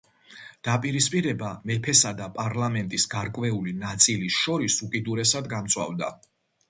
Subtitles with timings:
[0.67, 6.11] დაპირისპირება მეფესა და პარლამენტის გარკვეული ნაწილის შორის უკიდურესად გამწვავდა.